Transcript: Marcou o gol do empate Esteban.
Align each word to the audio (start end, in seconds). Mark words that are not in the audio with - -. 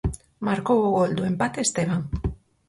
Marcou 0.47 0.79
o 0.87 0.91
gol 0.97 1.11
do 1.17 1.27
empate 1.31 1.59
Esteban. 1.67 2.01